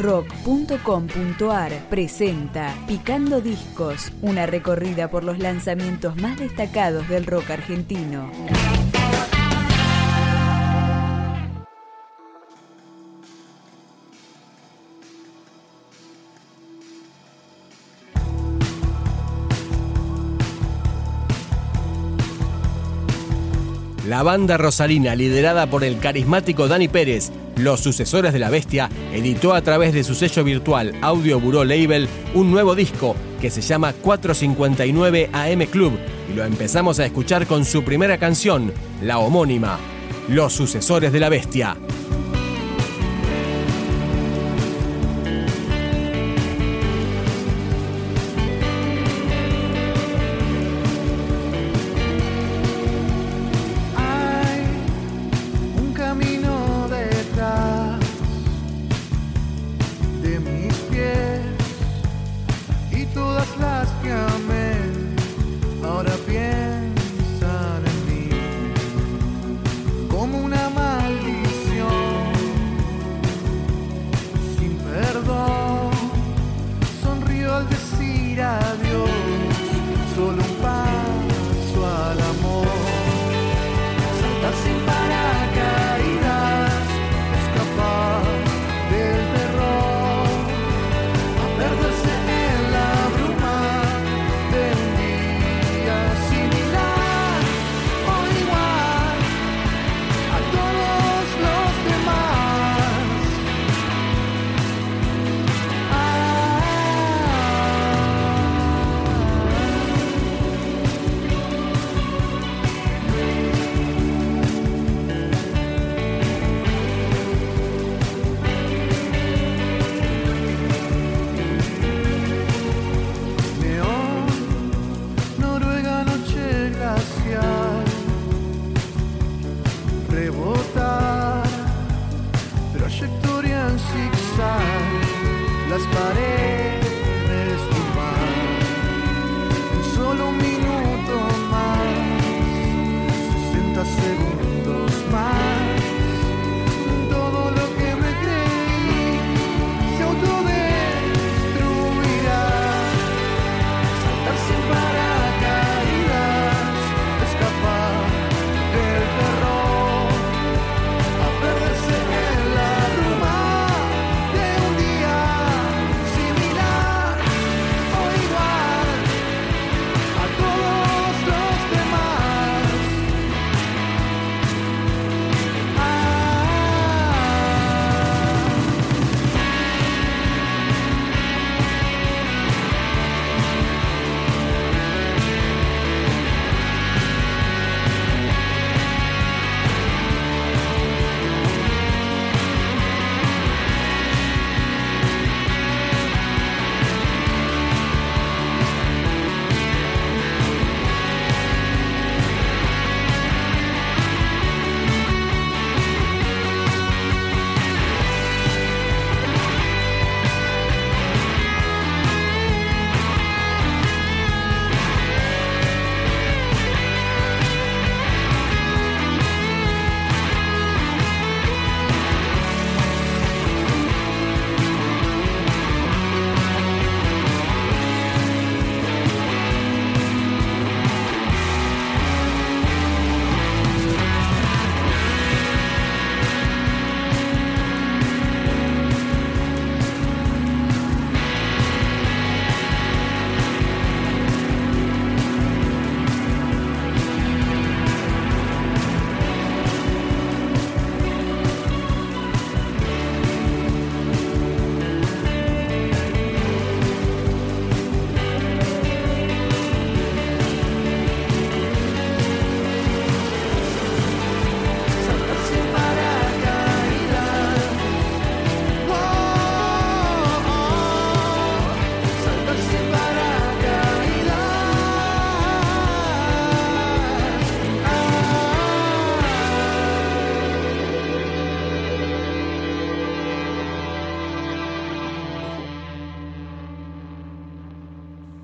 rock.com.ar 0.00 1.72
presenta 1.90 2.74
Picando 2.88 3.40
Discos, 3.42 4.12
una 4.22 4.46
recorrida 4.46 5.10
por 5.10 5.24
los 5.24 5.38
lanzamientos 5.38 6.16
más 6.16 6.38
destacados 6.38 7.06
del 7.08 7.26
rock 7.26 7.50
argentino. 7.50 8.30
La 24.08 24.24
banda 24.24 24.56
rosarina, 24.56 25.14
liderada 25.14 25.68
por 25.68 25.84
el 25.84 26.00
carismático 26.00 26.66
Dani 26.66 26.88
Pérez, 26.88 27.30
Los 27.60 27.80
Sucesores 27.80 28.32
de 28.32 28.38
la 28.38 28.48
Bestia, 28.48 28.88
editó 29.12 29.52
a 29.52 29.60
través 29.60 29.92
de 29.92 30.02
su 30.02 30.14
sello 30.14 30.42
virtual 30.44 30.94
Audio 31.02 31.38
Bureau 31.38 31.64
Label 31.64 32.08
un 32.34 32.50
nuevo 32.50 32.74
disco 32.74 33.14
que 33.38 33.50
se 33.50 33.60
llama 33.60 33.92
459 33.92 35.28
AM 35.32 35.66
Club 35.66 35.92
y 36.30 36.34
lo 36.34 36.44
empezamos 36.44 37.00
a 37.00 37.06
escuchar 37.06 37.46
con 37.46 37.66
su 37.66 37.84
primera 37.84 38.18
canción, 38.18 38.72
la 39.02 39.18
homónima, 39.18 39.78
Los 40.28 40.54
Sucesores 40.54 41.12
de 41.12 41.20
la 41.20 41.28
Bestia. 41.28 41.76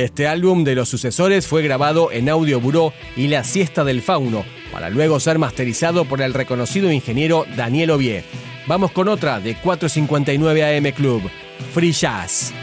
Este 0.00 0.26
álbum 0.26 0.64
de 0.64 0.74
los 0.74 0.88
sucesores 0.88 1.46
fue 1.46 1.62
grabado 1.62 2.10
en 2.10 2.30
Audio 2.30 2.58
Buró 2.58 2.94
y 3.16 3.28
La 3.28 3.44
Siesta 3.44 3.84
del 3.84 4.00
Fauno, 4.00 4.46
para 4.72 4.88
luego 4.88 5.20
ser 5.20 5.38
masterizado 5.38 6.06
por 6.06 6.22
el 6.22 6.32
reconocido 6.32 6.90
ingeniero 6.90 7.44
Daniel 7.54 7.90
Ovie. 7.90 8.24
Vamos 8.66 8.92
con 8.92 9.08
otra 9.08 9.40
de 9.40 9.56
459 9.56 10.78
AM 10.78 10.92
Club, 10.92 11.20
Free 11.74 11.92
Jazz. 11.92 12.54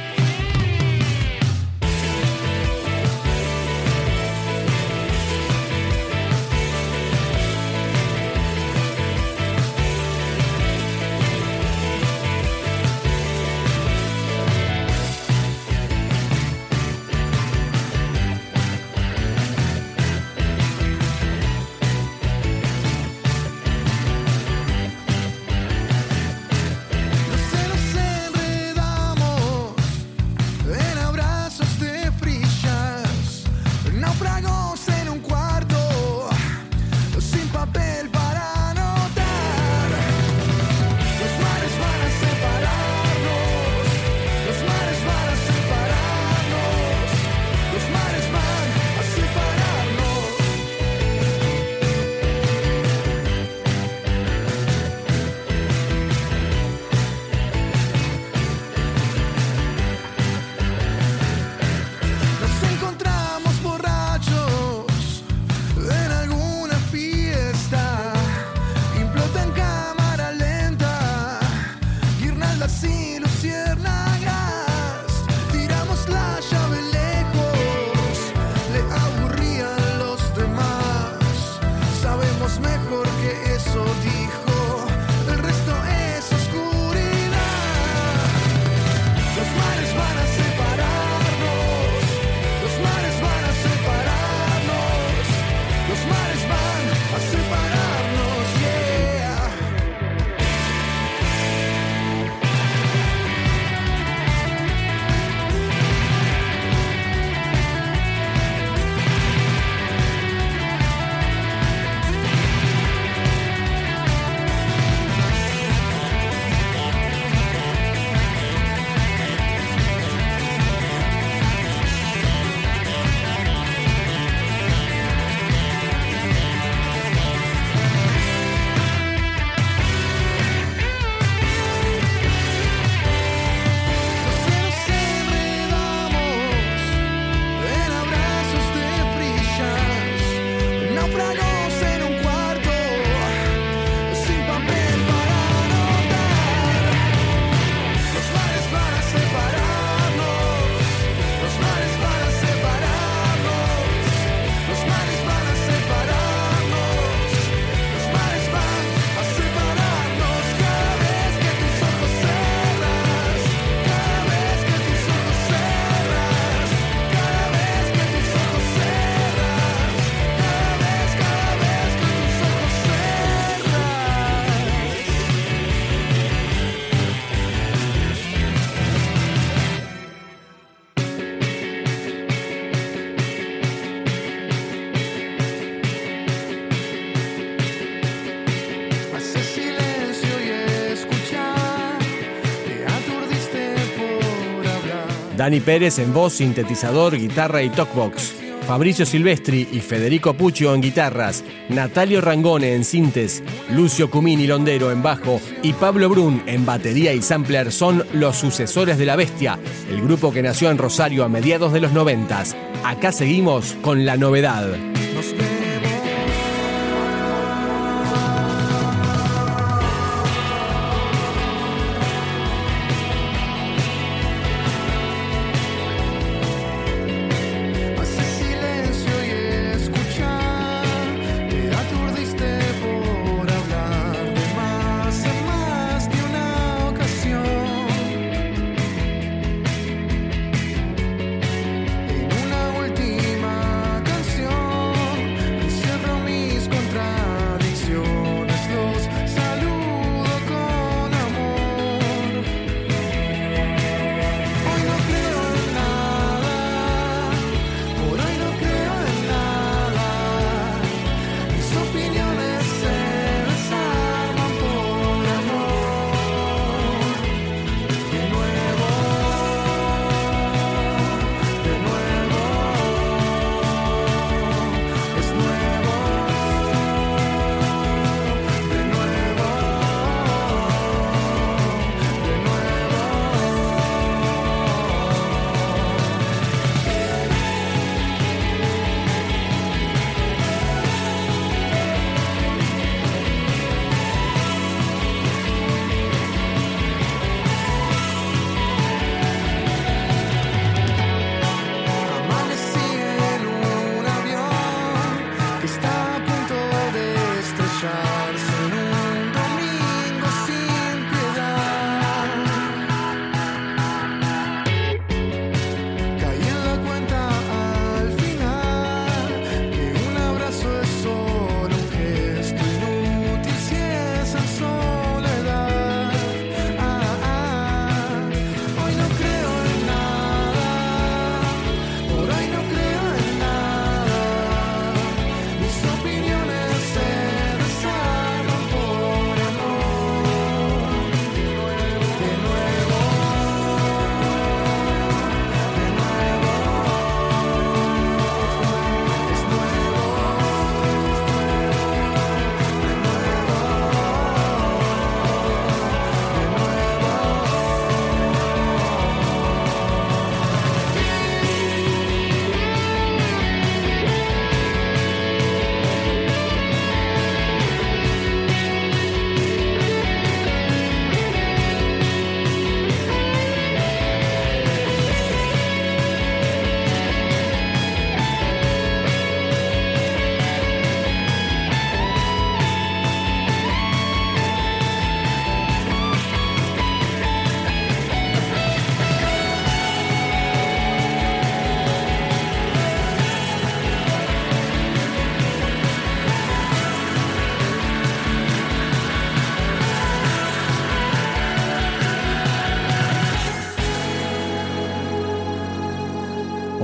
Dani 195.37 195.59
Pérez 195.59 195.99
en 195.99 196.13
voz, 196.13 196.33
sintetizador, 196.33 197.15
guitarra 197.15 197.61
y 197.61 197.69
talkbox. 197.69 198.33
Fabricio 198.65 199.05
Silvestri 199.05 199.69
y 199.71 199.79
Federico 199.79 200.33
Puccio 200.33 200.73
en 200.73 200.81
guitarras, 200.81 201.43
Natalio 201.69 202.19
Rangone 202.19 202.73
en 202.73 202.83
sintes, 202.83 203.41
Lucio 203.69 204.09
Cumini 204.09 204.45
Londero 204.45 204.91
en 204.91 205.01
bajo 205.01 205.39
y 205.61 205.71
Pablo 205.71 206.09
Brun 206.09 206.41
en 206.47 206.65
batería 206.65 207.13
y 207.13 207.21
sampler 207.21 207.71
son 207.71 208.03
los 208.13 208.35
sucesores 208.35 208.97
de 208.97 209.05
La 209.05 209.15
Bestia, 209.15 209.57
el 209.89 210.01
grupo 210.01 210.33
que 210.33 210.41
nació 210.41 210.69
en 210.69 210.79
Rosario 210.79 211.23
a 211.23 211.29
mediados 211.29 211.71
de 211.71 211.79
los 211.79 211.93
noventas. 211.93 212.57
Acá 212.83 213.13
seguimos 213.13 213.77
con 213.83 214.05
la 214.05 214.17
novedad. 214.17 214.96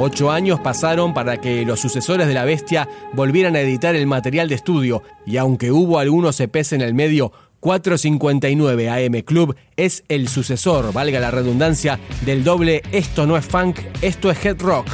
Ocho 0.06 0.32
años 0.32 0.60
pasaron 0.60 1.14
para 1.14 1.40
que 1.40 1.64
los 1.64 1.80
sucesores 1.80 2.28
de 2.28 2.34
la 2.34 2.44
bestia 2.44 2.90
volvieran 3.14 3.56
a 3.56 3.62
editar 3.62 3.96
el 3.96 4.06
material 4.06 4.50
de 4.50 4.56
estudio 4.56 5.02
y 5.26 5.38
aunque 5.38 5.72
hubo 5.72 5.98
algunos 5.98 6.42
EPs 6.42 6.74
en 6.74 6.82
el 6.82 6.94
medio, 6.94 7.32
459 7.62 8.90
AM 8.90 9.22
Club 9.22 9.56
es 9.78 10.04
el 10.10 10.28
sucesor, 10.28 10.92
valga 10.92 11.22
la 11.22 11.32
redundancia, 11.32 12.02
del 12.26 12.44
doble 12.44 12.84
Esto 12.92 13.26
no 13.26 13.38
es 13.38 13.46
funk, 13.46 13.80
esto 14.02 14.30
es 14.30 14.46
head 14.46 14.60
rock. 14.60 14.88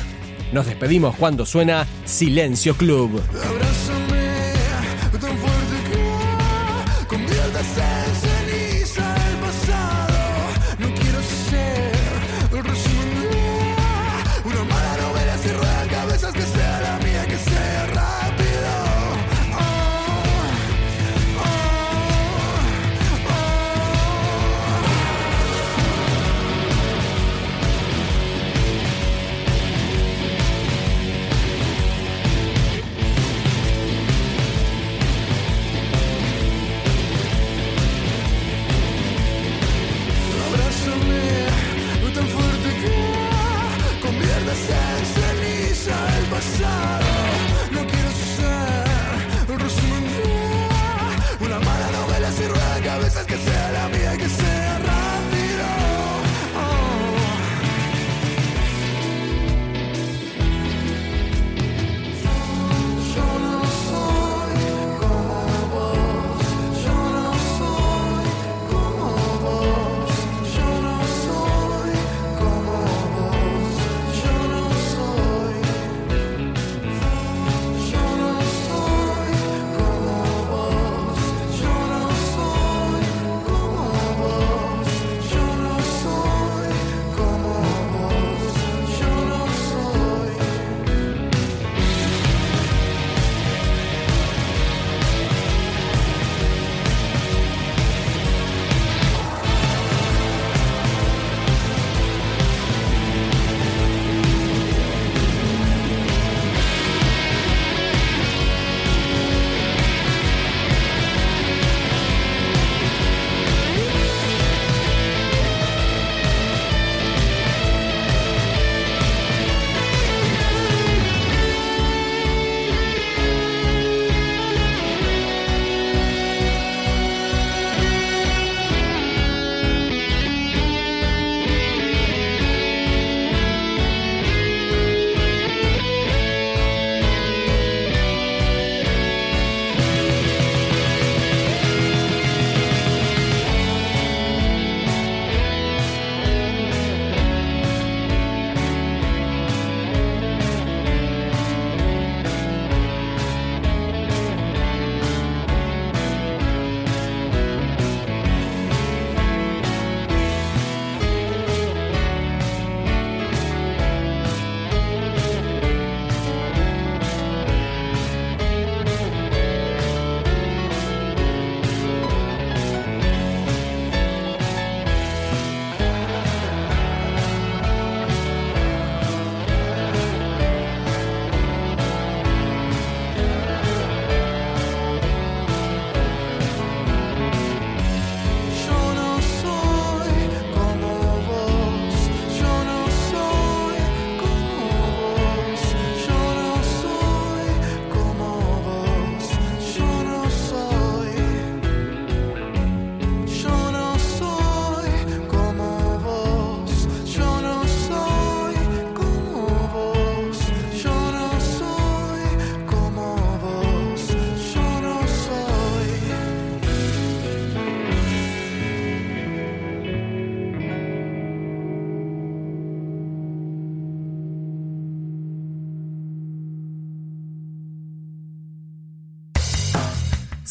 Nos 0.53 0.67
despedimos 0.67 1.15
cuando 1.15 1.43
suena 1.43 1.87
Silencio 2.05 2.75
Club. 2.75 3.19